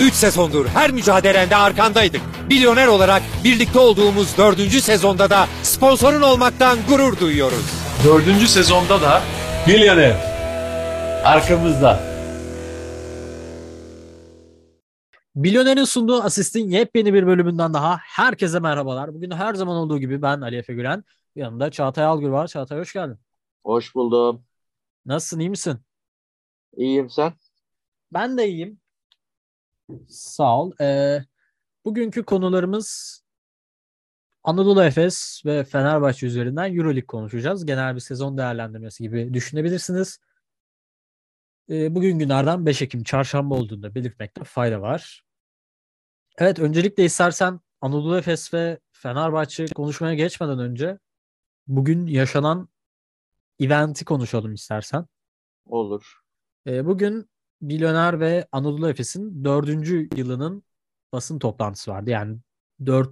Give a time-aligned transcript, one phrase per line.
[0.00, 2.20] 3 sezondur her mücadelende arkandaydık.
[2.50, 4.58] Milyoner olarak birlikte olduğumuz 4.
[4.70, 7.72] sezonda da sponsorun olmaktan gurur duyuyoruz.
[8.04, 9.22] Dördüncü sezonda da
[9.66, 10.16] Milyoner
[11.24, 12.00] arkamızda.
[15.34, 19.14] Milyoner'in sunduğu Asist'in yepyeni bir bölümünden daha herkese merhabalar.
[19.14, 21.04] Bugün her zaman olduğu gibi ben Ali Efe Gülen.
[21.36, 22.46] Yanımda Çağatay Algür var.
[22.46, 23.18] Çağatay hoş geldin.
[23.64, 24.44] Hoş buldum.
[25.06, 25.78] Nasılsın, iyi misin?
[26.76, 27.32] İyiyim sen?
[28.12, 28.77] Ben de iyiyim.
[30.08, 30.72] Sağ ol.
[30.80, 31.24] Ee,
[31.84, 33.18] bugünkü konularımız
[34.44, 37.66] Anadolu Efes ve Fenerbahçe üzerinden Euroleague konuşacağız.
[37.66, 40.20] Genel bir sezon değerlendirmesi gibi düşünebilirsiniz.
[41.70, 45.24] Ee, bugün günlerden 5 Ekim çarşamba olduğunda belirtmekte fayda var.
[46.38, 50.98] Evet öncelikle istersen Anadolu Efes ve Fenerbahçe konuşmaya geçmeden önce
[51.66, 52.68] bugün yaşanan
[53.60, 55.06] eventi konuşalım istersen.
[55.66, 56.20] Olur.
[56.66, 57.30] Ee, bugün
[57.60, 60.62] Milyoner ve Anadolu Efes'in dördüncü yılının
[61.12, 62.10] basın toplantısı vardı.
[62.10, 62.38] Yani
[62.86, 63.10] dört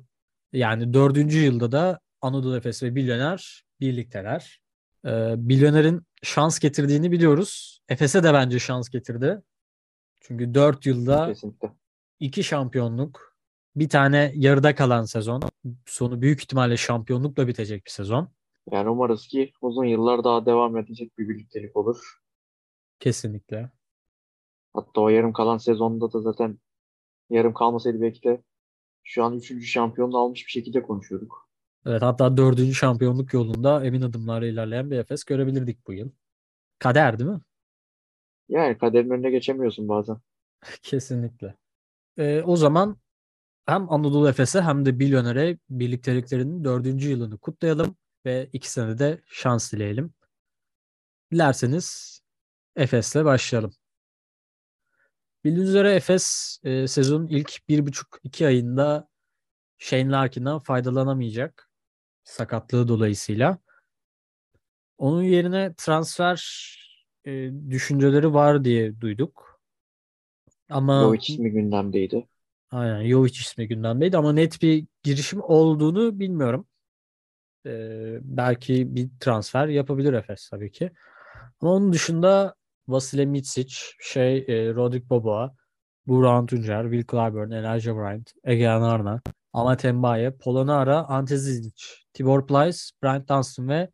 [0.53, 4.61] yani dördüncü yılda da Anadolu Efes ve Milyoner birlikteler.
[5.05, 7.81] Ee, Milyoner'in şans getirdiğini biliyoruz.
[7.89, 9.43] Efes'e de bence şans getirdi.
[10.21, 11.73] Çünkü dört yılda Kesinlikle.
[12.21, 13.37] iki şampiyonluk,
[13.77, 15.43] bir tane yarıda kalan sezon.
[15.87, 18.29] Sonu büyük ihtimalle şampiyonlukla bitecek bir sezon.
[18.71, 22.21] Yani umarız ki uzun yıllar daha devam edecek bir birliktelik olur.
[23.01, 23.71] Kesinlikle.
[24.77, 26.59] Hatta o yarım kalan sezonda da zaten
[27.31, 28.43] yarım kalmasaydı belki de
[29.05, 31.49] şu an üçüncü şampiyonluğu almış bir şekilde konuşuyorduk.
[31.87, 36.11] Evet hatta dördüncü şampiyonluk yolunda emin adımlarla ilerleyen bir Efes görebilirdik bu yıl.
[36.79, 37.41] Kader değil mi?
[38.49, 40.17] Yani kaderin önüne geçemiyorsun bazen.
[40.83, 41.57] Kesinlikle.
[42.19, 42.97] Ee, o zaman
[43.67, 47.97] hem Anadolu Efes'e hem de Milyoner'e birlikteliklerinin dördüncü yılını kutlayalım
[48.27, 50.15] ve ikisine de şans dileyelim.
[51.33, 52.21] Dilerseniz
[52.77, 53.73] Efes'le başlayalım.
[55.45, 59.09] Bildiğiniz üzere Efes e, sezonun ilk bir buçuk iki ayında
[59.79, 61.71] Shane Larkin'den faydalanamayacak
[62.25, 63.59] sakatlığı dolayısıyla.
[64.99, 66.41] Onun yerine transfer
[67.25, 69.61] e, düşünceleri var diye duyduk.
[70.71, 72.29] Ama Jovic ismi gündemdeydi.
[72.71, 76.67] aynen Jovic ismi gündemdeydi ama net bir girişim olduğunu bilmiyorum.
[77.67, 80.91] Ee, belki bir transfer yapabilir Efes tabii ki.
[81.61, 82.55] Ama onun dışında
[82.89, 85.55] Vasile Mitsic, şey e, Rodrik Boboa,
[86.07, 89.21] Burak Tuncer, Will Clyburn, Elijah Bryant, Egean Arna,
[89.53, 93.91] Amat Mbaye, Polonara, Ante Zizic, Tibor Plyce, Brent Dunstan ve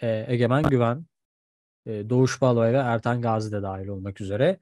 [0.00, 1.06] e, Egemen Güven,
[1.86, 4.58] e, Doğuş Baloy ve Ertan Gazi de dahil olmak üzere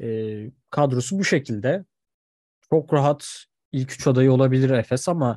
[0.00, 1.84] e, kadrosu bu şekilde.
[2.70, 5.36] Çok rahat ilk üç adayı olabilir Efes ama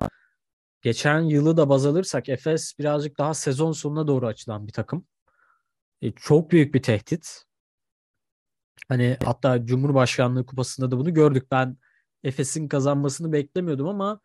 [0.82, 5.06] geçen yılı da baz alırsak Efes birazcık daha sezon sonuna doğru açılan bir takım.
[6.02, 7.44] E, çok büyük bir tehdit.
[8.88, 11.48] Hani hatta Cumhurbaşkanlığı Kupası'nda da bunu gördük.
[11.52, 11.78] Ben
[12.24, 14.20] Efes'in kazanmasını beklemiyordum ama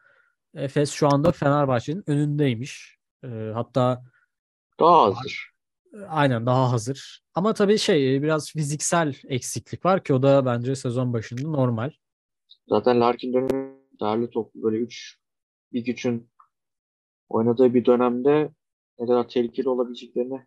[0.54, 2.98] Efes şu anda Fenerbahçe'nin önündeymiş.
[3.24, 4.02] E, hatta
[4.80, 5.50] Daha azdır.
[6.08, 7.22] Aynen daha hazır.
[7.34, 11.90] Ama tabii şey biraz fiziksel eksiklik var ki o da bence sezon başında normal.
[12.68, 15.18] Zaten Larkin dönemi değerli toplu böyle 3
[15.72, 16.30] bir güçün
[17.28, 18.50] oynadığı bir dönemde
[18.98, 20.46] ne kadar tehlikeli olabileceklerini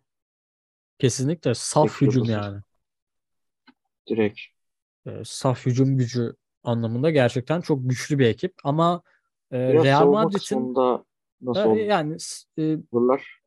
[0.98, 2.16] Kesinlikle saf Bekliyoruz.
[2.16, 2.60] hücum yani.
[4.08, 4.40] direkt
[5.06, 8.54] Ee, saf hücum gücü anlamında gerçekten çok güçlü bir ekip.
[8.64, 9.02] Ama
[9.52, 10.74] e, biraz Real Madrid'in
[11.42, 11.76] nasıl e, olur?
[11.76, 12.16] yani
[12.58, 13.40] e, olurlar?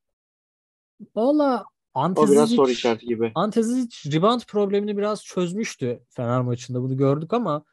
[1.16, 3.32] valla O biraz soru Ante işareti gibi.
[3.36, 7.64] Ante Zizic rebound problemini biraz çözmüştü Fener maçında bunu gördük ama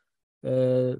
[0.44, 0.92] e,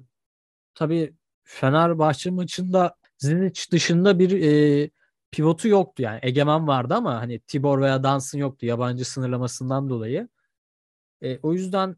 [0.75, 1.13] tabii
[1.43, 4.89] Fenerbahçe maçında Zizic dışında bir e,
[5.31, 10.27] pivotu yoktu yani Egemen vardı ama hani Tibor veya Dansın yoktu yabancı sınırlamasından dolayı.
[11.21, 11.95] E, o yüzden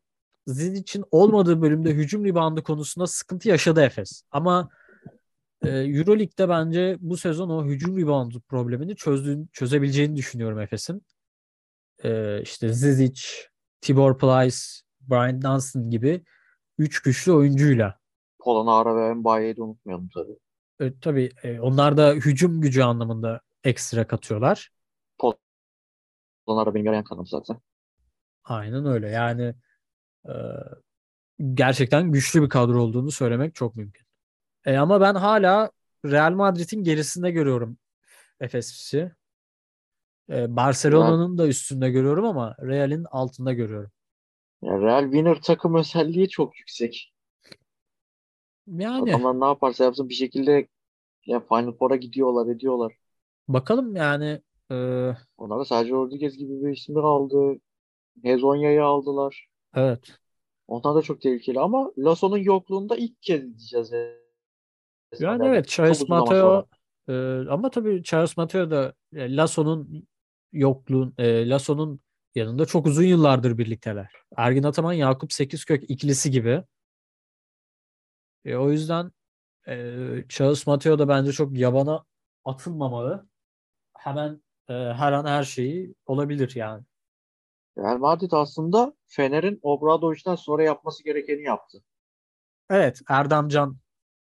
[0.47, 4.23] Zizic'in olmadığı bölümde hücum reboundu konusunda sıkıntı yaşadı Efes.
[4.31, 4.69] Ama
[5.65, 11.05] e, Euroleague'de bence bu sezon o hücum reboundu problemini çözdüğünü, çözebileceğini düşünüyorum Efes'in.
[12.03, 13.21] E, işte Zizic,
[13.81, 14.57] Tibor Plyce,
[15.01, 16.23] Brian Dunstan gibi
[16.77, 17.99] üç güçlü oyuncuyla.
[18.39, 20.37] Polonara ve Mbaye'yi de unutmayalım tabii.
[20.81, 24.71] E, tabii e, onlar da hücum gücü anlamında ekstra katıyorlar.
[26.45, 27.57] Polonara benim yarayan kanım zaten.
[28.43, 29.09] Aynen öyle.
[29.09, 29.55] Yani
[30.27, 30.33] e,
[31.53, 34.07] gerçekten güçlü bir kadro olduğunu söylemek çok mümkün.
[34.65, 35.71] E, ama ben hala
[36.05, 37.77] Real Madrid'in gerisinde görüyorum
[38.39, 39.11] Efes'i.
[40.29, 43.91] E, Barcelona'nın da üstünde görüyorum ama Real'in altında görüyorum.
[44.61, 47.13] Yani Real Winner takım özelliği çok yüksek.
[48.77, 50.67] Yani Adamlar ne yaparsa yapsın bir şekilde
[51.25, 52.93] ya Final Four'a gidiyorlar, ediyorlar.
[53.47, 54.41] bakalım yani
[54.71, 54.75] e,
[55.37, 57.59] Onlar da sadece Rodriguez gibi bir ismi aldı.
[58.23, 59.47] Hezonya'yı aldılar.
[59.75, 60.17] evet
[60.67, 63.91] Onlar da çok tehlikeli ama Lasso'nun yokluğunda ilk kez diyeceğiz.
[65.19, 66.65] Yani evet Charles Mateo
[67.07, 67.13] e,
[67.49, 70.07] ama tabii Charles Mateo da e, Lasso'nun
[70.53, 71.99] yokluğun e, Lasso'nun
[72.35, 74.11] yanında çok uzun yıllardır birlikteler.
[74.37, 76.63] Ergin Ataman Yakup Sekizkök ikilisi gibi.
[78.45, 79.11] E, o yüzden
[79.67, 79.75] e,
[80.29, 82.05] Charles Mateo da bence çok yabana
[82.45, 83.27] atılmamalı.
[83.97, 86.83] Hemen e, her an her şeyi olabilir yani.
[87.77, 91.83] Real Madrid aslında Fener'in Obradoviç'ten sonra yapması gerekeni yaptı.
[92.69, 93.77] Evet Erdemcan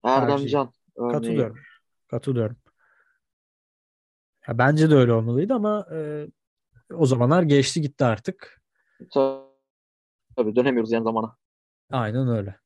[0.04, 1.12] Erdemcan örneği.
[1.12, 1.58] katılıyorum.
[2.08, 2.56] Katılıyorum.
[4.48, 6.26] Ya bence de öyle olmalıydı ama e,
[6.94, 8.62] o zamanlar geçti gitti artık.
[10.36, 11.36] Tabii dönemiyoruz yani zamana.
[11.90, 12.58] Aynen öyle.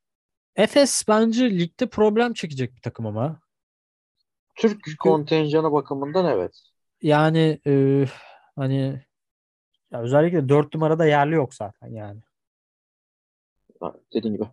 [0.56, 3.40] Efes bence ligde problem çekecek bir takım ama.
[4.54, 6.62] Türk Çünkü- kontenjanı bakımından evet.
[7.02, 8.04] Yani e,
[8.56, 9.04] hani
[9.90, 12.20] ya özellikle 4 numarada yerli yok zaten yani.
[13.80, 14.44] Ha, Dediğin gibi.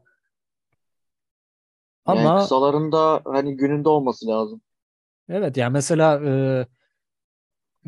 [2.05, 4.61] Ama Yani kısaların da hani gününde olması lazım.
[5.29, 6.31] evet yani mesela e,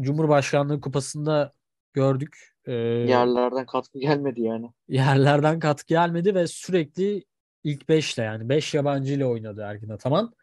[0.02, 1.54] Cumhurbaşkanlığı kupasında
[1.94, 2.56] gördük.
[2.66, 4.70] E, Yerlerden katkı gelmedi yani.
[4.88, 7.26] yerlerden katkı gelmedi ve sürekli
[7.70, 10.34] ilk 5'le yani 5 yabancı ile oynadı Ergin Ataman.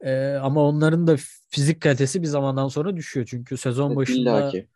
[0.00, 1.16] E, ama onların da
[1.50, 3.26] fizik kalitesi bir zamandan sonra düşüyor.
[3.30, 4.68] Çünkü sezon başında İlla ki.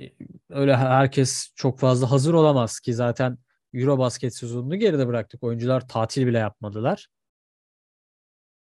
[0.00, 0.12] e,
[0.50, 3.38] öyle herkes çok fazla hazır olamaz ki zaten
[3.74, 5.42] Eurobasket sezonunu geride bıraktık.
[5.42, 7.08] Oyuncular tatil bile yapmadılar.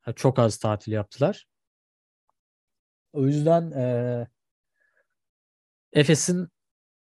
[0.00, 1.46] Ha, Çok az tatil yaptılar.
[3.12, 4.26] O yüzden e,
[5.92, 6.48] Efes'in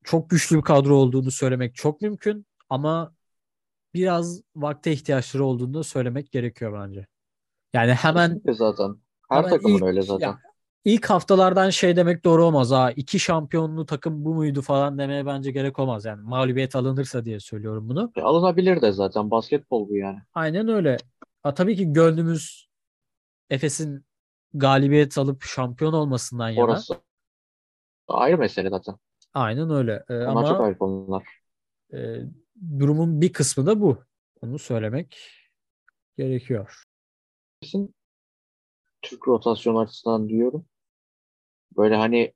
[0.04, 3.15] çok güçlü bir kadro olduğunu söylemek çok mümkün ama
[3.96, 7.06] biraz vakte ihtiyaçları olduğunu da söylemek gerekiyor bence.
[7.74, 8.96] Yani hemen zaten.
[9.30, 10.26] Her hemen takımın ilk- öyle zaten.
[10.26, 10.38] ya,
[10.84, 12.70] ilk haftalardan şey demek doğru olmaz.
[12.70, 16.04] Ha, iki şampiyonlu takım bu muydu falan demeye bence gerek olmaz.
[16.04, 18.12] Yani mağlubiyet alınırsa diye söylüyorum bunu.
[18.16, 19.30] E, alınabilir de zaten.
[19.30, 20.18] Basketbol bu yani.
[20.34, 20.96] Aynen öyle.
[21.42, 22.68] Ha, tabii ki gönlümüz
[23.50, 24.04] Efes'in
[24.54, 26.64] galibiyet alıp şampiyon olmasından yana.
[26.64, 26.94] Orası
[28.08, 28.94] ayrı mesele zaten.
[29.34, 30.04] Aynen öyle.
[30.08, 31.24] Ee, Onlar ama çok ayrı konular.
[31.94, 31.96] e,
[32.78, 34.04] durumun bir kısmı da bu.
[34.40, 35.18] Onu söylemek
[36.18, 36.82] gerekiyor.
[39.02, 40.66] Türk rotasyon açısından diyorum.
[41.76, 42.32] Böyle hani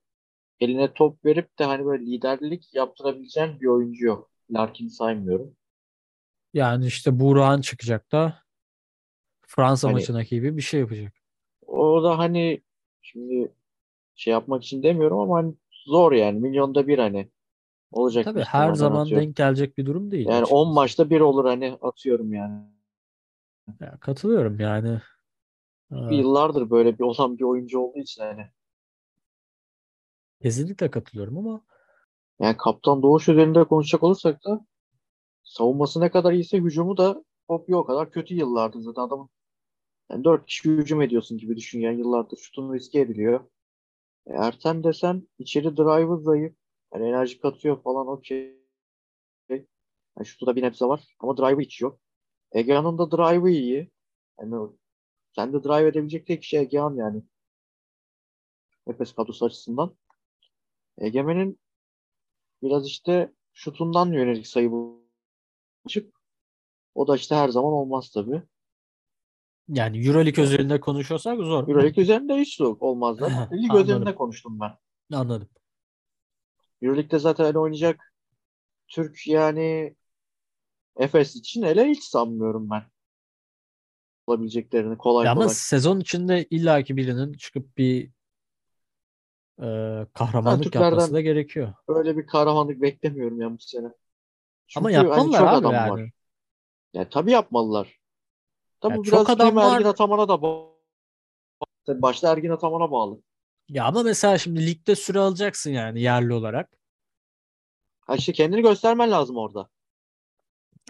[0.60, 4.30] eline top verip de hani böyle liderlik yaptırabileceğin bir oyuncu yok.
[4.50, 5.56] Larkin'i saymıyorum.
[6.54, 8.42] Yani işte Burak'ın çıkacak da
[9.46, 11.14] Fransa Hani- maçındaki gibi bir şey yapacak.
[11.66, 12.62] O da hani
[13.02, 13.52] şimdi
[14.14, 15.54] şey yapmak için demiyorum ama hani
[15.86, 16.40] zor yani.
[16.40, 17.30] Milyonda bir hani.
[17.92, 19.26] Olacak Tabii her zaman atıyorum.
[19.26, 20.26] denk gelecek bir durum değil.
[20.26, 20.56] Yani açıkçası.
[20.56, 22.62] 10 maçta bir olur hani atıyorum yani.
[23.80, 25.00] Ya, katılıyorum yani.
[25.90, 28.46] Aa, Bir yıllardır böyle bir olan bir oyuncu olduğu için hani.
[30.42, 31.60] kesinlikle katılıyorum ama
[32.40, 34.66] Yani Kaptan Doğuş üzerinde konuşacak olursak da
[35.42, 39.28] savunması ne kadar iyiyse hücumu da bir o kadar kötü yıllardır zaten adamın.
[40.10, 43.40] Yani 4 kişi hücum ediyorsun gibi düşün yani yıllardır şutunu riske ediliyor.
[44.26, 46.54] E, Ertem desen içeri drive'ı zayıf.
[46.94, 48.60] Yani enerji katıyor falan okey.
[49.50, 52.00] Yani şutu da bir nebze var ama drive'ı hiç yok.
[52.52, 53.90] Egehan'ın da drive'ı iyi.
[54.40, 54.70] Yani
[55.32, 57.22] kendi drive edebilecek tek kişi Egehan yani.
[58.86, 59.96] Efes kadrosu açısından.
[60.98, 61.60] Egemen'in
[62.62, 64.70] biraz işte şutundan yönelik sayı
[65.86, 66.14] açık.
[66.94, 68.42] O da işte her zaman olmaz tabii.
[69.68, 71.68] yani Euroleague özelinde konuşuyorsak zor.
[71.68, 74.72] Euroleague üzerinde hiç yok olmaz ama lig özelinde konuştum ben.
[75.16, 75.48] Anladım.
[76.82, 78.14] Euroleague'de zaten öyle oynayacak
[78.88, 79.94] Türk yani
[80.96, 82.82] Efes için hele hiç sanmıyorum ben.
[84.26, 85.54] Olabileceklerini kolay Ya ama kolay.
[85.54, 88.10] sezon içinde illaki birinin çıkıp bir
[89.62, 89.66] e,
[90.14, 91.74] kahramanlık Türklerden- yapması da gerekiyor.
[91.88, 93.86] Öyle bir kahramanlık beklemiyorum ya bu sene.
[94.76, 95.90] Ama Çünkü hani yapmalılar çok abi yani.
[95.90, 96.10] var.
[96.94, 98.00] Yani tabii yapmalılar.
[98.80, 99.74] Tabii Ya bu çok biraz adam var.
[99.74, 100.70] Ergin Ataman'a da bağlı.
[101.86, 103.20] Tabii başta Ergin Ataman'a bağlı.
[103.70, 106.70] Ya ama mesela şimdi ligde süre alacaksın yani yerli olarak.
[108.00, 109.68] Ha işte kendini göstermen lazım orada.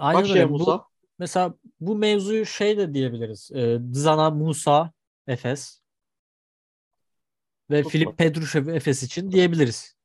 [0.00, 0.40] Aynen Bak öyle.
[0.40, 0.84] şey Bu- Musa.
[1.18, 3.50] mesela bu mevzuyu şey de diyebiliriz.
[3.52, 4.92] E, Dzana Musa
[5.26, 5.80] Efes
[7.70, 7.90] ve Tutma.
[7.90, 9.96] Filip Petrushev Efes için diyebiliriz.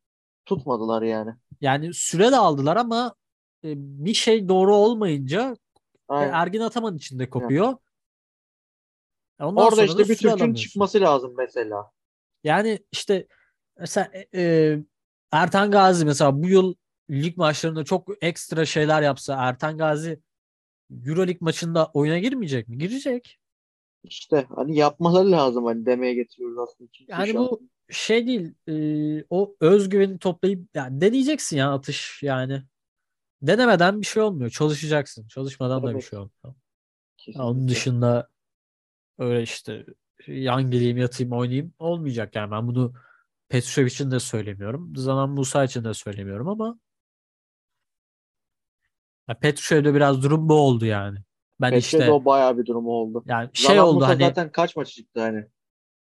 [0.46, 1.32] Tutmadılar yani.
[1.62, 3.16] Yani süre de aldılar ama
[3.64, 5.58] e, bir şey doğru olmayınca
[6.10, 6.34] e, Aynen.
[6.34, 7.78] Ergin Ataman içinde kopuyor.
[9.40, 11.95] Ondan Orada işte bir Türk'ün çıkması lazım mesela.
[12.46, 13.28] Yani işte
[13.80, 14.80] mesela e, e,
[15.32, 16.76] Ertan Gazi mesela bu yıl
[17.12, 20.20] lig maçlarında çok ekstra şeyler yapsa Ertan Gazi
[21.06, 22.78] Euroleague maçında oyuna girmeyecek mi?
[22.78, 23.40] Girecek.
[24.04, 26.90] İşte hani yapmaları lazım hani demeye getiriyoruz aslında.
[26.94, 28.54] Çünkü Yani şu an- bu şey değil.
[29.22, 32.64] e, o özgüveni toplayıp yani deneyeceksin ya atış yani.
[33.42, 34.50] denemeden bir şey olmuyor.
[34.52, 35.28] Çalışacaksın.
[35.28, 36.10] Çalışmadan da bir Evet.
[36.10, 36.56] şey olmuyor.
[37.18, 37.44] Kesinlikle.
[37.44, 38.30] onun dışında
[39.20, 39.86] öyle işte
[40.28, 42.52] yan geleyim yatayım oynayayım olmayacak yani.
[42.52, 42.94] Ben bunu
[43.50, 44.96] Petrushev için de söylemiyorum.
[44.96, 46.80] Zanan Musa için de söylemiyorum ama
[49.30, 51.18] ya Petrushev'de biraz durum bu oldu yani.
[51.62, 53.24] Ben Petrus'te işte o bayağı bir durumu oldu.
[53.28, 55.46] yani şey Zanan oldu Musa hani zaten kaç maç çıktı hani.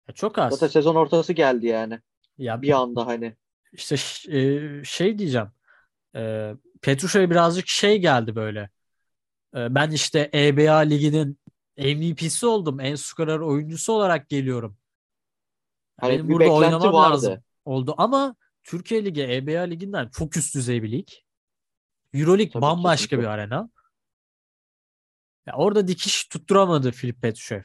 [0.08, 0.52] ya çok az.
[0.52, 2.00] Zaten sezon ortası geldi yani.
[2.38, 3.36] Ya Bir anda hani.
[3.72, 3.96] işte
[4.38, 5.48] e, şey diyeceğim.
[6.16, 6.52] E,
[6.82, 8.60] Petrushev birazcık şey geldi böyle.
[9.56, 11.38] E, ben işte EBA liginin
[11.78, 12.80] MVP'si oldum.
[12.80, 14.76] En skorer oyuncusu olarak geliyorum.
[16.00, 17.12] Hani Benim bir burada oynamam vardı.
[17.14, 21.08] lazım oldu ama Türkiye Ligi EBA liginden çok üst düzey bir lig.
[22.14, 23.18] Euroleague Tabii, bambaşka kesinlikle.
[23.22, 23.70] bir arena.
[25.46, 27.62] Ya orada dikiş tutturamadı Filip Petrushev.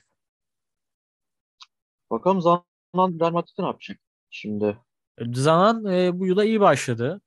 [2.11, 3.99] Bakalım Zanan Real Madrid ne yapacak?
[4.29, 4.77] Şimdi
[5.33, 7.21] Zanan e, bu yıla iyi başladı.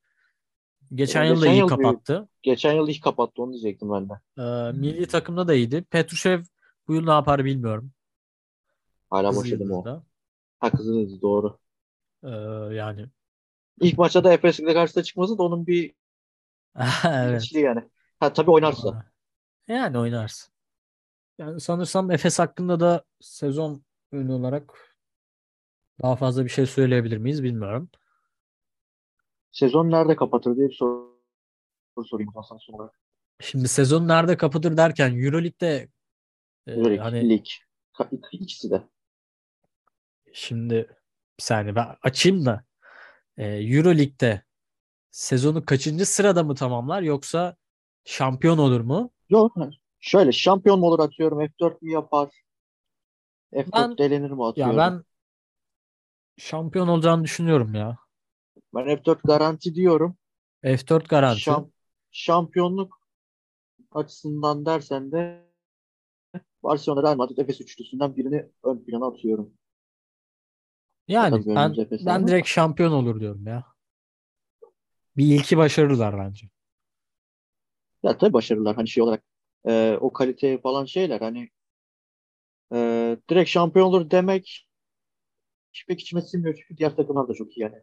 [0.95, 2.29] Geçen E, yıl da iyi yıl bir- kapattı.
[2.43, 4.12] geçen yıl ilk kapattı onu diyecektim ben de.
[4.39, 5.83] Ee, milli takımda da iyiydi.
[5.91, 6.43] Petrushev
[6.89, 7.93] bu yıl ne yapar bilmiyorum.
[9.11, 10.03] Hala boşadım o.
[10.59, 11.59] Ha Kızıldız doğru.
[12.25, 12.29] Ee,
[12.75, 13.09] yani
[13.81, 15.95] İlk maçta da Efes'le karşısına çıkması da onun bir
[17.05, 17.53] evet.
[17.53, 17.83] yani.
[18.21, 19.12] Ha tabii oynarsa.
[19.69, 20.53] Yani oynarsın.
[21.39, 24.97] Yani sanırsam Efes hakkında da sezon ünlü olarak
[26.03, 27.91] daha fazla bir şey söyleyebilir miyiz bilmiyorum.
[29.53, 31.21] Sezon nerede kapatır diye bir soru,
[31.95, 33.01] soru sorayım sana son olarak.
[33.41, 35.89] Şimdi sezon nerede kapatır derken Euroleague'de
[36.66, 37.47] e, Euroleague, hani lig.
[38.33, 38.83] İkisi de.
[40.33, 40.75] şimdi
[41.38, 42.64] bir saniye ben açayım da
[43.37, 44.42] e, Euroleague'de
[45.11, 47.57] sezonu kaçıncı sırada mı tamamlar yoksa
[48.04, 49.11] şampiyon olur mu?
[49.28, 49.57] Yok.
[50.00, 51.40] Şöyle şampiyon mu olur atıyorum.
[51.40, 52.28] F4 mü yapar?
[53.52, 54.76] F4 Ben- delenir mi Ya atıyorum.
[54.76, 55.04] ben
[56.38, 57.99] şampiyon olacağını düşünüyorum ya.
[58.75, 60.16] Ben F4 garanti diyorum.
[60.64, 61.40] F4 garanti.
[61.40, 61.71] Şam-
[62.11, 63.00] şampiyonluk
[63.92, 65.51] açısından dersen de
[66.62, 69.54] Barcelona, Real Madrid, Efes üçlüsünden birini ön plana atıyorum.
[71.09, 71.76] Yani ben
[72.07, 72.28] ben ama.
[72.28, 73.64] direkt şampiyon olur diyorum ya.
[75.16, 76.49] Bir ilki başarırlar bence.
[78.02, 79.25] Ya tabii başarılar hani şey olarak
[79.69, 81.49] e, o kalite falan şeyler hani
[82.73, 84.66] e, direkt şampiyon olur demek
[85.88, 87.76] pek içime sinmiyor çünkü diğer takımlar da çok iyi yani.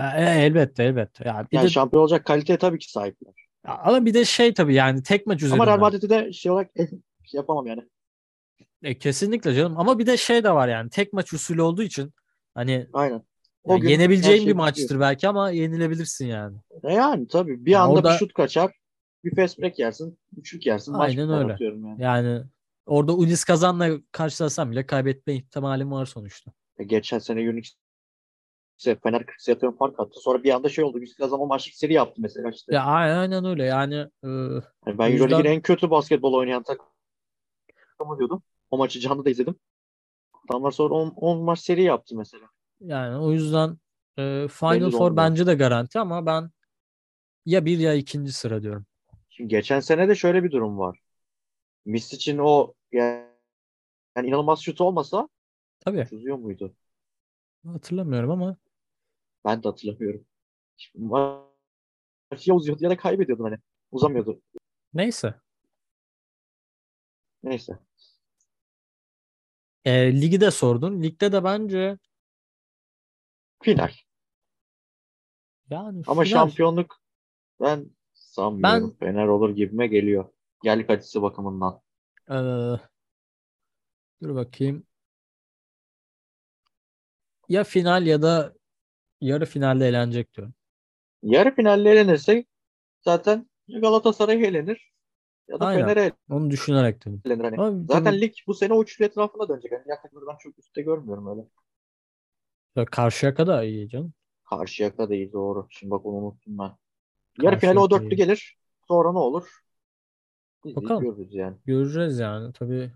[0.00, 1.24] Ya, e, elbette elbette.
[1.28, 3.34] Ya bir Yani de şampiyon olacak kaliteye tabii ki sahipler.
[3.64, 5.66] ama bir de şey tabii yani tek maç Ama üzerinden.
[5.66, 6.70] Real Madrid'i de şey olarak
[7.24, 7.88] şey yapamam yani.
[8.82, 9.78] E, kesinlikle canım.
[9.78, 12.12] Ama bir de şey de var yani tek maç usulü olduğu için
[12.54, 13.22] hani Aynen.
[13.64, 14.56] O ya gün yenebileceğin şey bir bitiyor.
[14.66, 16.56] maçtır belki ama yenilebilirsin yani.
[16.84, 18.72] E yani tabii bir Ya anda orada- bir şut kaçar.
[19.24, 20.18] Bir fast break yersin.
[20.36, 20.92] Üçlük yersin.
[20.92, 21.56] Aynen öyle.
[21.60, 22.02] yani.
[22.02, 22.42] Yani
[22.86, 26.52] orada Ulis kazanla karşılasam bile kaybetme ihtimalim var sonuçta.
[26.78, 27.74] E, geçen sene Unix
[29.02, 30.20] Fener 40 sayı atıyorum fark attı.
[30.20, 30.98] Sonra bir anda şey oldu.
[30.98, 32.74] Unix kazanma maçlık seri yaptı mesela işte.
[32.74, 38.42] Ya aynen öyle yani e, Yani ben yüzden- Euroleague'in en kötü basketbol oynayan takımı diyordum.
[38.70, 39.54] O maçı canlı da izledim.
[40.48, 42.46] Adamlar sonra 10 maç seri yaptı mesela.
[42.80, 43.78] yani o yüzden
[44.18, 46.50] e, Final Four bence de garanti ama ben
[47.46, 48.86] ya bir ya ikinci sıra diyorum.
[49.30, 50.98] Şimdi geçen sene de şöyle bir durum var.
[51.84, 53.26] Misic'in o yani,
[54.16, 55.28] yani inanılmaz şutu olmasa
[55.80, 56.74] Tabii çözüyor muydu?
[57.66, 58.56] hatırlamıyorum ama
[59.44, 60.24] Ben de hatırlamıyorum.
[60.76, 63.58] Şimdi maç ya uzuyordu ya da kaybediyordu hani.
[63.90, 64.40] Uzamıyordu.
[64.94, 65.34] neyse.
[67.42, 67.78] Neyse.
[69.86, 71.02] E, ligi de sordun.
[71.02, 71.98] Ligde de bence
[73.62, 73.90] Final.
[75.70, 76.24] yani Ama final.
[76.24, 77.00] şampiyonluk
[77.60, 78.96] ben sanmıyorum.
[79.00, 80.28] Fener olur gibime geliyor.
[80.62, 81.80] Gel kalitesi bakımından.
[82.30, 82.34] Ee,
[84.22, 84.86] dur bakayım.
[87.48, 88.54] Ya final ya da
[89.20, 90.54] yarı finalde eğlenecek diyorum.
[91.22, 92.48] Yarı finalle elenirsek
[93.00, 94.92] zaten Galatasaray elenir
[95.48, 95.86] ya da Aynen.
[95.86, 97.22] Fener'e Onu düşünerek dedim.
[97.26, 97.44] elenir.
[97.44, 97.56] Hani.
[97.60, 99.72] Ama Zaten tabii- lig bu sene o üçlü etrafına dönecek.
[99.72, 101.48] Yani diğer takımları ben çok üstte görmüyorum öyle.
[102.76, 104.12] Ya Karşıyaka da iyi canım.
[104.50, 105.66] Karşıyaka da iyi doğru.
[105.70, 106.72] Şimdi bak onu unuttum ben.
[107.42, 108.16] Yarı finale o Karşıyaka dörtlü iyi.
[108.16, 108.58] gelir.
[108.88, 109.60] Sonra ne olur?
[110.64, 111.02] İzleyip Bakalım.
[111.04, 111.56] görürüz yani.
[111.66, 112.92] Göreceğiz yani tabii.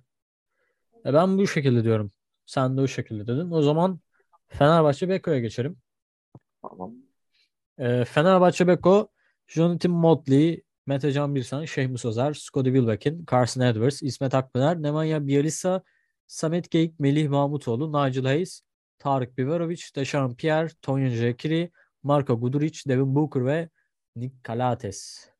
[1.06, 2.12] E ben bu şekilde diyorum.
[2.46, 3.50] Sen de o şekilde dedin.
[3.50, 4.00] O zaman
[4.48, 5.78] Fenerbahçe Beko'ya geçelim.
[6.62, 6.94] Tamam.
[7.78, 9.08] E, Fenerbahçe Beko,
[9.48, 15.82] Jonathan Motley, Mete Can Birsan, Şehmus Özer, Scottie Wilbekin, Carson Edwards, İsmet Akpınar, Nemanja Bjelica,
[16.26, 18.62] Samet Geyik, Melih Mahmutoğlu, Nigel Hayes,
[18.98, 21.70] Tarık Biberovic, Deşan Pierre, Tonyan Jekiri,
[22.02, 23.68] Marko Guduric, Devin Booker ve
[24.16, 25.30] Nick Calates.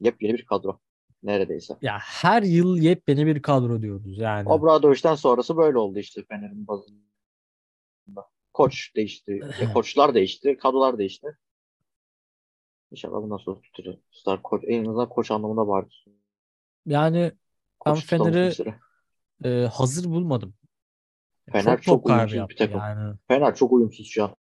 [0.00, 0.80] Yepyeni bir kadro.
[1.22, 1.76] Neredeyse.
[1.82, 4.48] Ya her yıl yepyeni bir kadro diyoruz yani.
[4.48, 7.02] Obradoviç'ten sonrası böyle oldu işte Fener'in bazında.
[8.52, 9.40] Koç değişti.
[9.74, 10.56] koçlar değişti.
[10.56, 11.26] Kadrolar değişti.
[12.92, 13.96] İnşallah bundan sonra tutar.
[14.10, 16.04] Star koç, en azından koç anlamında vardır.
[16.86, 17.32] Yani
[17.86, 18.52] ben Koç Fener'i
[19.40, 20.54] bir e, hazır bulmadım.
[21.52, 22.78] Fener çok çok uyumsuz bir yaptı takım.
[22.78, 23.16] yani.
[23.28, 24.36] Fener çok uyumsuz şu an.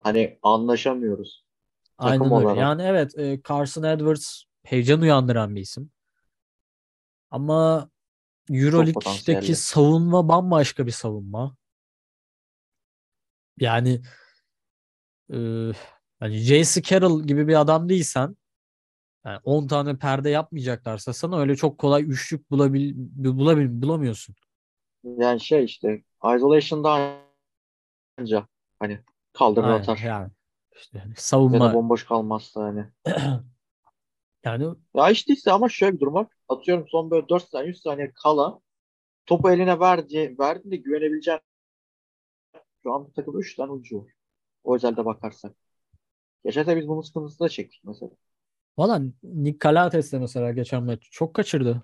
[0.00, 1.44] Hani anlaşamıyoruz.
[1.98, 2.46] Aynen Takım öyle.
[2.46, 2.60] olarak.
[2.60, 5.90] Yani evet e, Carson Edwards heyecan uyandıran bir isim.
[7.30, 7.90] Ama
[8.50, 11.56] Euroleague'deki savunma bambaşka bir savunma.
[13.60, 14.02] Yani
[15.32, 15.38] e,
[16.20, 16.82] hani J.C.
[16.82, 18.36] Carroll gibi bir adam değilsen
[19.24, 24.34] yani 10 tane perde yapmayacaklarsa sana öyle çok kolay üçlük bulabil, bulabil, bulamıyorsun.
[25.04, 26.02] Yani şey işte
[26.36, 27.16] isolation'da
[28.18, 28.46] anca
[28.78, 29.00] hani
[29.32, 29.98] kaldırır Aynen, atar.
[30.04, 30.30] yani
[30.76, 32.86] işte hani Ya savunma bomboş kalmazsa hani.
[34.44, 36.26] yani Ya işte ise ama şöyle bir durum var.
[36.48, 38.60] Atıyorum son böyle 4 saniye 100 saniye kala
[39.26, 41.40] topu eline verdi, verdiğinde güvenebileceğin
[42.82, 44.12] şu an takımda 3 tane oyuncu var.
[44.64, 45.52] O özelde bakarsak.
[46.44, 48.10] Geçen sene biz bunun sıkıntısını da çektik mesela.
[48.78, 51.82] valla Nick Calates de mesela geçen maç çok kaçırdı.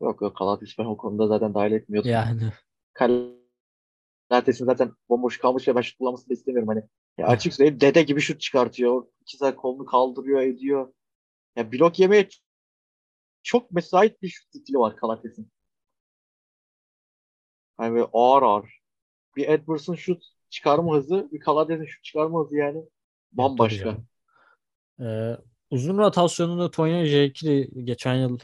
[0.00, 2.10] Yok yok Kalatis ben o konuda zaten dahil etmiyordum.
[2.10, 2.52] Yani
[4.28, 6.68] Kalates'in zaten bomboş kalmış ve ben şut kullanmasını da istemiyorum.
[6.68, 6.82] Hani
[7.18, 9.06] ya açık söyleyeyim dede gibi şut çıkartıyor.
[9.20, 10.92] İki saat kolunu kaldırıyor ediyor.
[11.56, 12.28] Ya blok yemeye
[13.42, 15.50] çok mesait bir şut stili var Kalates'in.
[17.76, 18.80] Hani böyle ağır ağır.
[19.36, 22.84] Bir Edwards'ın şut çıkarma hızı, bir Kalates'in şut çıkarma hızı yani
[23.32, 23.96] bambaşka.
[25.00, 25.36] Ee,
[25.70, 28.38] uzun rotasyonunda Tonya Jekiri geçen yıl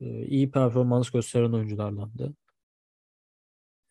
[0.00, 2.34] e, iyi performans gösteren oyunculardandı.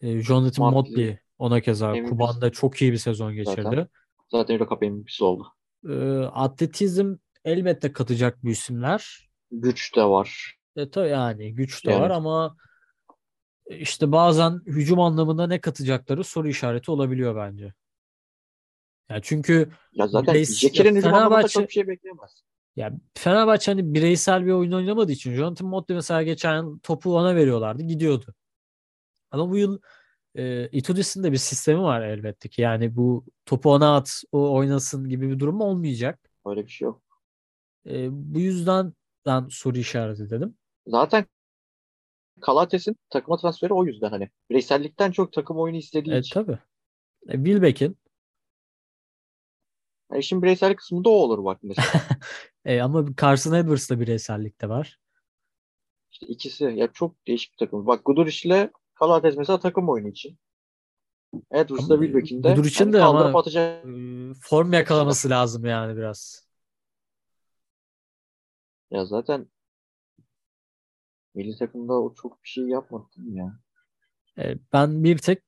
[0.02, 3.62] E, Jonathan Motley, Motley ona keza MVP Kuban'da çok iyi bir sezon geçirdi.
[3.64, 3.88] zaten.
[4.32, 5.48] Zaten Eurocup MVP'si oldu.
[5.90, 9.30] E, atletizm elbette katacak bu isimler.
[9.52, 10.56] Güç de var.
[10.76, 12.02] E, tabii yani güç de Yani.
[12.02, 12.56] var ama
[13.70, 17.74] işte bazen hücum anlamında ne katacakları soru işareti olabiliyor bence.
[19.10, 22.44] Yani çünkü Ya zaten ya anlamında Fenerbahçe- çok bir şey bekleyemez.
[22.76, 27.36] Ya Fenerbahçe hani bireysel bir oyun oynamadığı için Jonathan Motley mesela geçen yıl topu ona
[27.36, 28.34] veriyorlardı gidiyordu.
[29.32, 29.80] Ama bu yıl
[30.36, 32.62] e, Itudis'in de bir sistemi var elbette ki.
[32.62, 36.20] Yani bu topu ona at, o oynasın gibi bir durum olmayacak.
[36.46, 37.02] Öyle bir şey yok.
[37.86, 38.94] E, bu yüzden
[39.26, 40.58] ben soru işareti dedim.
[40.88, 41.26] Zaten
[42.42, 44.30] Kalates'in takıma transferi o yüzden hani.
[44.50, 46.40] Bireysellikten çok takım oyunu istediği E, için.
[46.40, 46.58] tabii.
[47.28, 47.98] E, Wilbeck'in
[50.12, 51.88] Yani işin bireysel kısmında o olur bak mesela.
[52.66, 55.00] e, ama Carson Edwards da bireysellik de var.
[56.12, 57.88] İşte ikisi ya çok değişik bir takım.
[57.88, 60.38] Bak Guduric ile Kalates mesela takım oyunu için.
[61.52, 63.86] Edwards da Ama Wilbeck'in de Guduric'in hani de ama- atacak.
[63.86, 63.90] E,
[64.42, 66.46] form yakalaması lazım yani biraz.
[68.92, 69.48] Ya zaten
[71.36, 73.60] milli takımda o çok bir şey yapmadı ya?
[74.38, 75.44] E, ben bir tek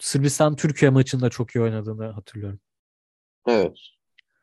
[0.00, 2.60] Sırbistan Türkiye maçında çok iyi oynadığını hatırlıyorum.
[3.46, 3.78] Evet.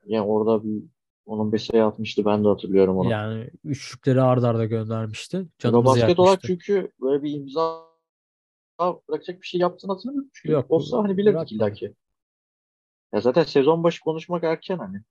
[0.05, 0.83] Yani orada bir
[1.25, 3.09] onun bir sayı atmıştı ben de hatırlıyorum onu.
[3.09, 5.45] Yani üçlükleri ard arda göndermişti.
[5.59, 6.47] Canımızı basket olarak yakmıştı.
[6.47, 7.85] çünkü böyle bir imza
[8.79, 10.29] bırakacak bir şey yaptığını hatırlamıyorum.
[10.33, 11.53] Çünkü Yok, olsa hani bilirdik bırakmadı.
[11.53, 11.95] illaki.
[13.13, 15.01] Ya zaten sezon başı konuşmak erken hani.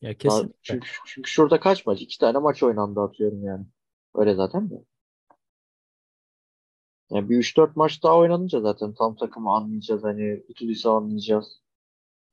[0.00, 0.54] Ya kesinlikle.
[0.62, 2.02] çünkü, çünkü şurada kaç maç?
[2.02, 3.66] İki tane maç oynandı atıyorum yani.
[4.14, 4.84] Öyle zaten de.
[7.10, 10.04] Yani bir 3-4 maç daha oynanınca zaten tam takımı anlayacağız.
[10.04, 11.60] Hani Itudis'i anlayacağız.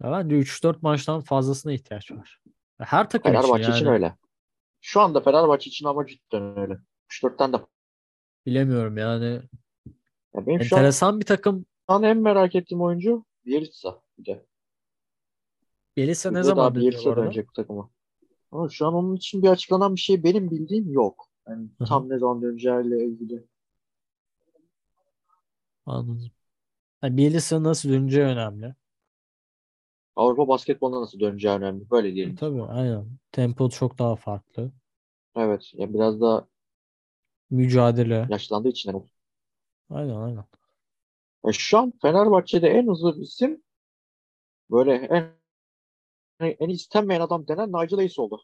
[0.03, 2.41] Ya bence 3-4 maçtan fazlasına ihtiyaç var.
[2.79, 4.15] Her takım Fenerbahçe için için yani öyle.
[4.81, 6.77] Şu anda Fenerbahçe için ama cidden öyle.
[7.09, 7.57] 3-4'ten de.
[8.45, 9.41] bilemiyorum yani.
[10.35, 11.59] Ya benim şu an, Enteresan bir takım.
[11.59, 14.01] şu an en merak ettiğim oyuncu Bielitsa.
[14.17, 14.45] Bir de.
[15.97, 17.89] Bielsa ne zaman Bielitsa dönecek bu takıma.
[18.51, 21.29] Ama şu an onun için bir açıklanan bir şey benim bildiğim yok.
[21.47, 23.45] Yani tam ne zaman döneceğiyle ilgili.
[25.85, 26.31] Anladım.
[27.03, 28.75] Yani Bielsa nasıl döneceği önemli.
[30.15, 31.89] Avrupa basketboluna nasıl döneceği önemli.
[31.91, 32.35] Böyle diyelim.
[32.35, 33.05] Tabii aynen.
[33.31, 34.71] Tempo çok daha farklı.
[35.35, 35.71] Evet.
[35.73, 36.47] Ya biraz da
[37.49, 38.27] Mücadele.
[38.29, 38.91] yaşlandığı için.
[38.91, 39.03] Yani.
[39.89, 40.45] Aynen aynen.
[41.45, 43.63] Ya şu an Fenerbahçe'de en hızlı isim
[44.71, 45.35] böyle en
[46.39, 48.41] en istenmeyen adam denen Nigel Hayes oldu.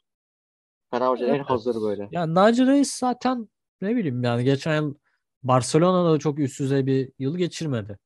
[0.91, 1.49] Fenerbahçe'de en Evet.
[1.49, 2.09] hazır böyle.
[2.11, 3.49] Yani Naci Reis zaten
[3.81, 4.95] ne bileyim yani geçen yıl
[5.43, 7.97] Barcelona'da da çok üst düzey bir yıl geçirmedi.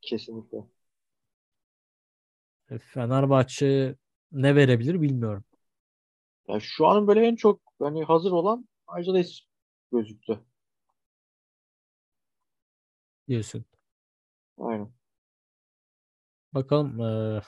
[0.00, 0.66] Kesinlikle.
[2.70, 3.96] E, Fenerbahçe
[4.32, 5.44] ne verebilir bilmiyorum.
[6.48, 9.40] Ya şu an böyle en çok hani hazır olan Nigel Hayes
[9.92, 10.40] gözüktü.
[13.28, 13.64] diyorsun.
[14.58, 14.92] Aynen.
[16.54, 17.40] Bakalım e,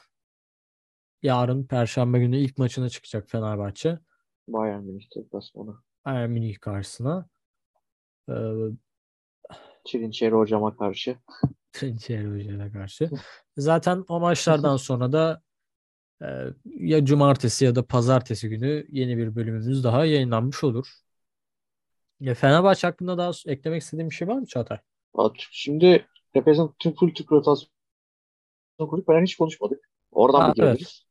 [1.22, 3.98] yarın Perşembe günü ilk maçına çıkacak Fenerbahçe.
[4.48, 5.76] Bayern Münih deplasmanı.
[6.04, 7.28] Bayern Münih karşısına.
[8.28, 8.34] E,
[9.84, 11.18] Çilinçeri hocama karşı.
[11.72, 13.10] Trinçeri Hoca'ya karşı.
[13.58, 15.42] Zaten o maçlardan sonra da
[16.22, 16.26] Ee,
[16.64, 20.88] ya cumartesi ya da pazartesi günü yeni bir bölümümüz daha yayınlanmış olur.
[22.20, 24.78] Ya Fenerbahçe hakkında daha eklemek istediğim bir şey var mı Çağatay?
[25.50, 27.68] Şimdi Efes'in tüm full Türk rotasyonu
[28.78, 29.06] kurduk.
[29.06, 29.90] Falan hiç konuşmadık.
[30.12, 31.06] Oradan Ha, bir girebiliriz.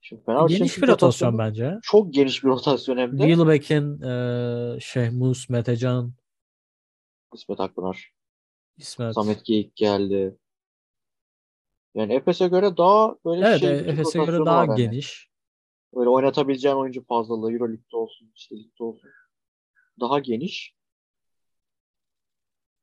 [0.00, 1.78] Şimdi Fenerbahçe'nin Geniş bir rotasyon bence.
[1.82, 3.22] Çok geniş bir rotasyon hem de.
[3.22, 6.12] Wilbeck'in, e, Şehmus, Metecan,
[7.34, 8.12] İsmet Akpınar,
[8.78, 9.14] İsmet.
[9.14, 10.36] Samet Geyik geldi.
[11.98, 14.76] Yani Efes'e göre daha böyle Evet, şey e, Türk Efes'e göre daha hani.
[14.76, 15.28] geniş.
[15.94, 19.10] Böyle oynatabileceğin oyuncu fazlalığı Euroleague'de olsun, işte ligde olsun.
[20.00, 20.74] Daha geniş.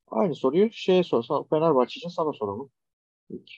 [0.07, 2.71] Aynı soruyu şeye sorsan Fenerbahçe için sana soralım.
[3.29, 3.51] İlk.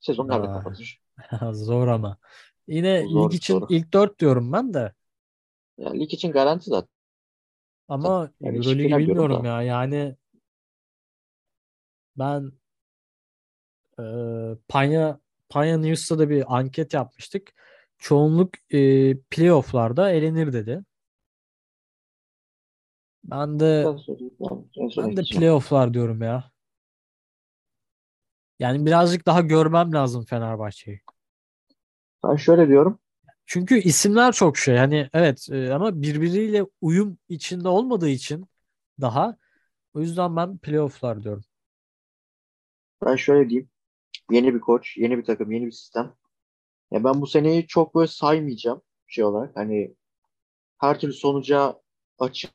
[0.00, 1.00] Sezon nerede kapatır?
[1.52, 2.18] Zor ama.
[2.68, 3.66] Yine Zor lig için soru.
[3.68, 4.92] ilk dört diyorum ben de.
[5.78, 6.96] Yani lig için garanti zaten.
[7.88, 9.62] Ama Yani diyorum bilmiyorum ya.
[9.62, 10.16] Yani
[12.16, 12.52] ben
[14.00, 14.02] e,
[14.68, 17.52] Panya Panya News'ta da bir anket yapmıştık.
[17.98, 20.84] Çoğunluk e, playoff'larda elenir dedi.
[23.24, 23.92] Ben de
[24.96, 26.50] Ben de playoff'lar diyorum ya.
[28.58, 31.00] Yani birazcık daha görmem lazım Fenerbahçe'yi.
[32.24, 32.98] Ben şöyle diyorum.
[33.46, 34.76] Çünkü isimler çok şey.
[34.76, 38.46] Hani evet e, ama birbiriyle uyum içinde olmadığı için
[39.00, 39.36] daha
[39.94, 41.44] o yüzden ben playoff'lar diyorum.
[43.02, 43.70] Ben şöyle diyeyim.
[44.30, 46.14] Yeni bir koç, yeni bir takım, yeni bir sistem.
[46.90, 49.56] Ya ben bu seneyi çok böyle saymayacağım şey olarak.
[49.56, 49.94] Hani
[50.78, 51.80] her türlü sonuca
[52.18, 52.52] açığım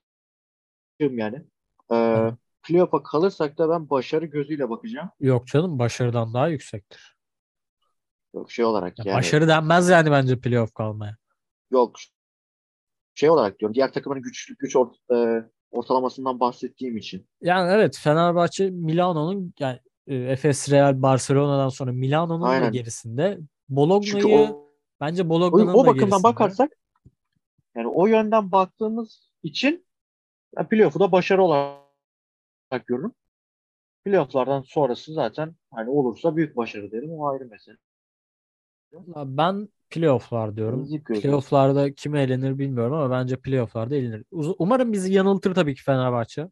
[0.99, 1.45] yani.
[1.91, 2.31] Ee,
[2.63, 5.09] playoff'a kalırsak da ben başarı gözüyle bakacağım.
[5.19, 7.17] Yok canım başarıdan daha yüksektir.
[8.33, 9.17] Yok şey olarak Ya yani.
[9.17, 11.17] Başarı denmez yani bence playoff kalmaya.
[11.71, 11.95] Yok
[13.15, 13.75] şey olarak diyorum.
[13.75, 17.27] Diğer takımın güç güç ort- e, ortalamasından bahsettiğim için.
[17.41, 23.39] Yani evet Fenerbahçe Milano'nun yani e, Efes Real Barcelona'dan sonra Milano'nun da gerisinde.
[23.69, 24.69] Bologna'yı o,
[25.01, 26.23] bence o, Bologna'nın o da bakımdan gerisinde.
[26.23, 26.71] bakarsak
[27.75, 29.85] yani o yönden baktığımız için
[30.57, 33.11] ben playoff'u da başarı olarak görürüm.
[34.05, 37.11] Playoff'lardan sonrası zaten hani olursa büyük başarı derim.
[37.11, 37.77] O ayrı mesele.
[39.15, 40.89] Ben playoff'lar diyorum.
[41.05, 44.23] Playoff'larda kim elenir bilmiyorum ama bence playoff'larda elenir.
[44.31, 46.47] Umarım bizi yanıltır tabii ki Fenerbahçe.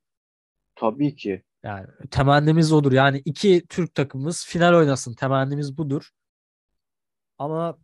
[0.76, 1.44] Tabii ki.
[1.64, 2.92] Yani temennimiz odur.
[2.92, 5.14] Yani iki Türk takımımız final oynasın.
[5.14, 6.10] Temennimiz budur.
[7.38, 7.78] Ama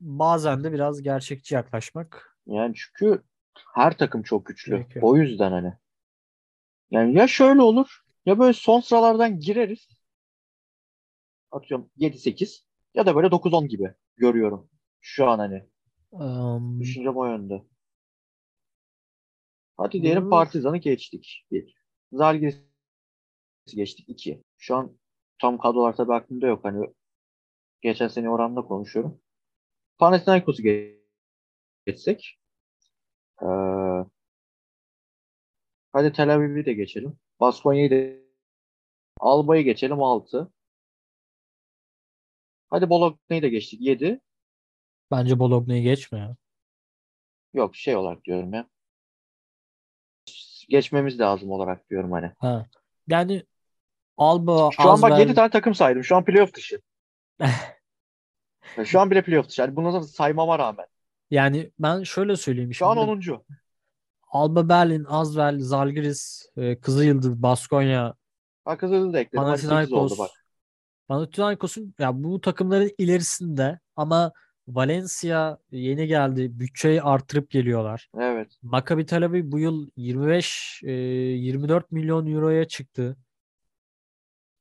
[0.00, 2.36] bazen de biraz gerçekçi yaklaşmak.
[2.46, 3.22] Yani çünkü
[3.74, 4.76] her takım çok güçlü.
[4.76, 5.04] Gerekiyor.
[5.04, 5.72] O yüzden hani.
[6.90, 9.88] Yani ya şöyle olur ya böyle son sıralardan gireriz.
[11.50, 12.64] Atıyorum 7-8
[12.94, 14.70] ya da böyle 9-10 gibi görüyorum.
[15.00, 15.64] Şu an hani.
[16.12, 17.64] Am, Düşüncem o yönde.
[19.76, 20.30] Hadi diyelim Olur.
[20.30, 21.46] Partizan'ı geçtik.
[21.50, 21.74] Bir.
[22.12, 22.69] Zalgiris'i
[23.76, 24.08] geçtik.
[24.08, 24.42] iki.
[24.58, 24.98] Şu an
[25.40, 26.64] tam kadrolar tabii aklımda yok.
[26.64, 26.86] Hani
[27.82, 29.20] geçen sene oranla konuşuyorum.
[29.98, 30.98] Panathinaikos'u ge-
[31.86, 32.38] geçsek.
[33.42, 34.04] Ee,
[35.92, 37.18] hadi Tel Aviv'i de geçelim.
[37.40, 38.20] Baskonya'yı da
[39.20, 40.52] Alba'yı geçelim 6.
[42.70, 44.20] Hadi Bologna'yı da geçtik 7.
[45.10, 46.36] bence Bologna'yı geçme ya.
[47.54, 48.68] Yok şey olarak diyorum ya.
[50.68, 52.32] Geçmemiz lazım olarak diyorum hani.
[52.38, 52.66] Ha.
[53.08, 53.42] Yani
[54.20, 56.04] Alba, Şu an bak Asvel- 7 tane takım saydım.
[56.04, 56.80] Şu an playoff dışı.
[58.84, 59.60] Şu an bile playoff dışı.
[59.60, 60.86] Yani bunları saymama rağmen.
[61.30, 63.32] yani ben şöyle söyleyeyim Şu an şimdi.
[63.32, 63.44] 10.
[64.30, 68.14] Alba Berlin, Asvel, Zalgiris, e, Kızılyıldız, Baskonya,
[68.66, 69.44] hızlı da ekledim.
[69.44, 70.30] Hadi 8 Panathinaikos.
[71.08, 74.32] Panathinaikos'un ya bu takımların ilerisinde ama
[74.68, 76.60] Valencia yeni geldi.
[76.60, 78.08] Bütçeyi artırıp geliyorlar.
[78.18, 78.58] Evet.
[78.62, 83.16] Maccabi Tel Aviv bu yıl 25 e, 24 milyon euroya çıktı.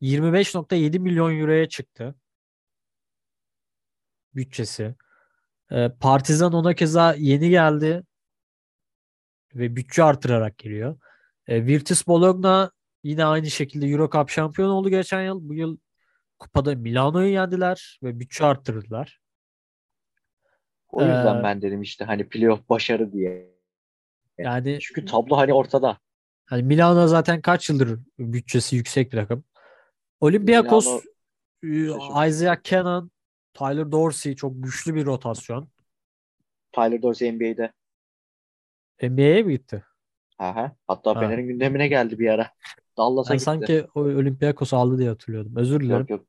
[0.01, 2.15] 25.7 milyon euroya çıktı
[4.35, 4.95] bütçesi.
[5.71, 8.03] E, Partizan ona keza yeni geldi
[9.55, 10.99] ve bütçe artırarak geliyor.
[11.47, 12.71] E, Virtus Bologna
[13.03, 15.49] yine aynı şekilde Euro Cup şampiyon oldu geçen yıl.
[15.49, 15.77] Bu yıl
[16.39, 19.19] kupada Milano'yu yendiler ve bütçe arttırdılar.
[20.87, 23.49] O yüzden Ee, ben dedim işte hani playoff başarı diye.
[24.37, 25.99] Yani Çünkü tablo hani ortada.
[26.45, 29.43] hani Milano zaten kaç yıldır bütçesi yüksek bir takım.
[30.21, 30.87] Olympiakos
[31.63, 33.11] Milano- e, Isaiah Cannon,
[33.53, 35.69] Tyler Dorsey çok güçlü bir rotasyon.
[36.71, 37.73] Tyler Dorsey NBA'de.
[39.01, 39.83] NBA'ye mi gitti?
[40.39, 40.75] Aha.
[40.87, 41.19] Hatta Ha.
[41.19, 42.51] Fener'in gündemine geldi bir ara.
[42.97, 43.45] Dallas'a Ben gitti.
[43.45, 45.55] sanki o Olympiakos aldı diye hatırlıyordum.
[45.55, 45.99] Özür dilerim.
[45.99, 46.25] Yok yok.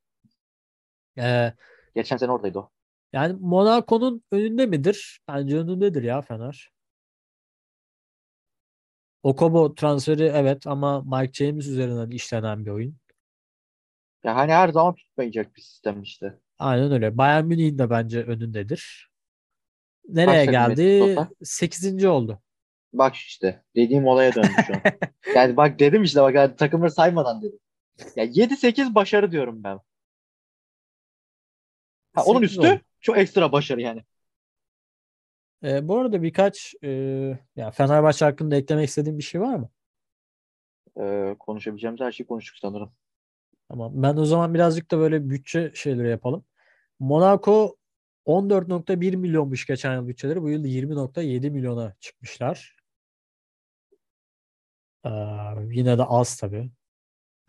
[1.19, 1.55] Ee,
[1.95, 2.71] Geçen sene oradaydı o.
[3.13, 5.21] yani Monaco'nun önünde midir?
[5.29, 6.71] Bence önündedir ya Fener.
[9.23, 12.97] Okobo transferi evet ama Mike James üzerinden işlenen bir oyun.
[14.25, 16.39] Ya hani her zaman tutmayacak bir sistem işte.
[16.59, 17.19] Aynen öyle.
[17.19, 19.11] Bayern Münih'in de bence önündedir.
[20.09, 20.83] Nereye takım geldi?
[20.83, 21.27] etti total?
[21.45, 22.05] 8.
[22.09, 22.41] oldu.
[22.93, 24.81] Bak işte dediğim olaya döndü şu an.
[25.35, 27.59] yani bak dedim işte bak yani takımları saymadan dedim.
[28.17, 29.79] Ya 7-8 başarı diyorum ben.
[32.13, 32.81] Ha, onun üstü oldu.
[33.01, 34.03] çok ekstra başarı yani.
[35.65, 36.89] Ee, bu arada birkaç e,
[37.57, 39.69] ya Fenerbahçe hakkında eklemek istediğin bir şey var mı?
[41.01, 42.93] Ee, konuşabileceğimiz her şeyi konuştuk sanırım.
[43.71, 43.93] Tamam.
[43.95, 46.45] Ben o zaman birazcık da böyle bütçe şeyleri yapalım.
[47.01, 47.77] Monaco
[48.27, 50.43] 14.1 milyonmuş geçen yıl bütçeleri.
[50.43, 52.77] Bu yıl 20.7 milyona çıkmışlar.
[55.05, 55.11] Ee,
[55.71, 56.71] yine de az tabii.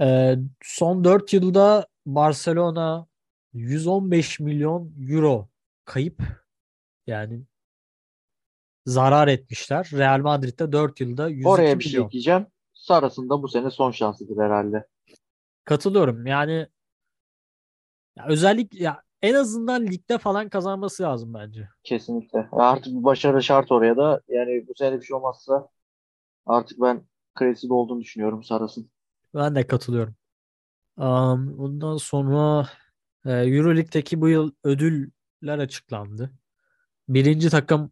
[0.01, 3.07] Ee, son 4 yılda Barcelona
[3.53, 5.49] 115 milyon euro
[5.86, 6.21] kayıp
[7.07, 7.43] yani
[8.86, 9.89] zarar etmişler.
[9.93, 12.47] Real Madrid'de 4 yılda 102 Oraya bir şey ekleyeceğim.
[12.73, 14.90] Saras'ın da bu sene son şansıdır herhalde.
[15.65, 16.26] Katılıyorum.
[16.26, 16.67] Yani
[18.15, 21.69] ya özellikle ya en azından ligde falan kazanması lazım bence.
[21.84, 22.47] Kesinlikle.
[22.52, 24.21] Artık bir başarı şart oraya da.
[24.28, 25.69] Yani bu sene bir şey olmazsa
[26.45, 27.04] artık ben
[27.36, 28.91] kredisi olduğunu düşünüyorum Saras'ın.
[29.36, 30.15] Ben de katılıyorum.
[30.97, 32.69] Um, ondan sonra
[33.26, 36.32] e, Euroleague'deki bu yıl ödüller açıklandı.
[37.10, 37.91] Birinci takım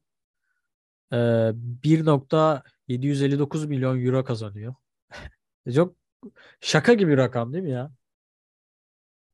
[1.12, 4.75] e, 1.759 milyon euro kazanıyor.
[5.75, 5.98] Çok
[6.62, 7.91] şaka gibi bir rakam değil mi ya?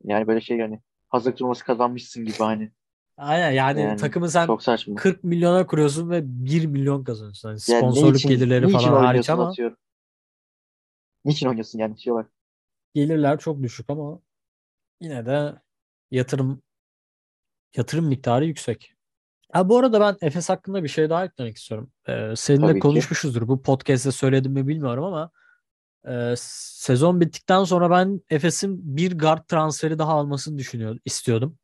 [0.03, 2.71] Yani böyle şey yani hazır turnuvası kazanmışsın gibi hani.
[3.17, 4.95] Aynen yani, Yani takımı sen Çok saçma.
[4.95, 7.49] 40 milyona kuruyorsun ve 1 milyon kazanıyorsun.
[7.49, 9.77] Yani Yani sponsorluk niçin- gelirleri niçin falan hariç ama atıyorum.
[11.25, 12.31] Niçin oynuyorsun yani şey olarak.
[12.93, 14.19] gelirler çok düşük ama
[15.01, 15.53] yine de
[16.11, 16.61] yatırım
[17.75, 18.93] yatırım miktarı yüksek.
[19.51, 21.91] Ha, bu arada ben Efes hakkında bir şey daha eklemek istiyorum.
[22.07, 22.79] Ee, seninle Tabii ki.
[22.79, 23.47] konuşmuşuzdur.
[23.47, 25.31] Bu podcast'te söyledim mi bilmiyorum ama
[26.07, 31.57] e, sezon bittikten sonra ben Efes'in bir guard transferi daha almasını düşünüyordum, istiyordum.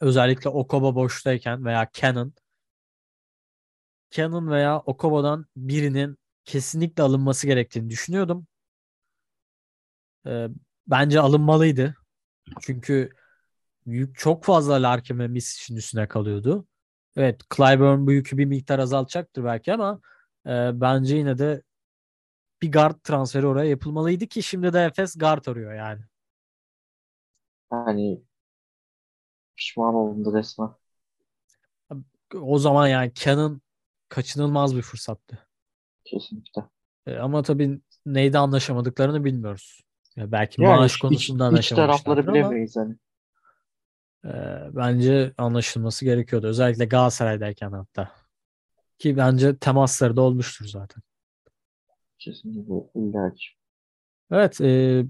[0.00, 2.34] Özellikle Okobo boştayken veya Cannon.
[4.10, 8.46] Cannon veya Okobo'dan birinin kesinlikle alınması gerektiğini düşünüyordum.
[10.26, 10.48] Ee,
[10.86, 11.94] bence alınmalıydı.
[12.60, 13.10] Çünkü
[13.86, 16.66] yük çok fazla Larkin ve Misic'in üstüne kalıyordu.
[17.16, 20.00] Evet, Clyburn bu yükü bir miktar azaltacaktır belki ama
[20.46, 20.50] e,
[20.80, 21.62] bence yine de
[22.62, 26.02] bir guard transferi oraya yapılmalıydı ki şimdi de Efes guard arıyor yani.
[27.70, 28.22] Hani
[29.56, 30.74] pişman oldum resmen.
[32.34, 33.62] O zaman yani Cannon
[34.08, 35.48] kaçınılmaz bir fırsattı.
[36.04, 36.68] Kesinlikle.
[37.06, 39.80] E, ama tabii neyde anlaşamadıklarını bilmiyoruz.
[40.16, 42.96] Ya belki Yani maaş iç- konusunda iç tarafları bilemeyiz hani.
[44.24, 44.28] e,
[44.76, 46.46] bence anlaşılması gerekiyordu.
[46.46, 48.12] Özellikle Galatasaray'dayken hatta.
[48.98, 51.02] Ki bence temasları da olmuştur zaten.
[52.24, 53.46] Kesinlikle illa ki.
[54.30, 54.60] Evet.
[54.60, 55.02] e,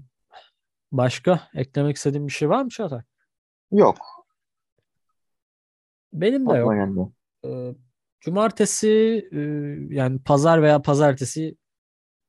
[0.91, 3.01] başka eklemek istediğim bir şey var mı Çağatay?
[3.71, 3.97] Yok.
[6.13, 6.71] Benim de yok.
[6.71, 7.11] Aklıma gelmiyor.
[7.45, 7.75] Ee,
[8.19, 8.89] Cumartesi
[9.31, 9.39] e,
[9.95, 11.57] yani pazar veya pazartesi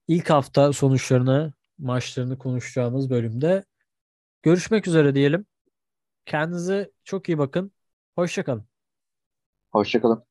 [0.09, 3.64] ilk hafta sonuçlarını, maçlarını konuşacağımız bölümde
[4.42, 5.47] görüşmek üzere diyelim.
[6.27, 7.73] Kendinize çok iyi bakın.
[8.14, 8.64] Hoşça kalın.
[9.73, 10.25] Hoşçakalın.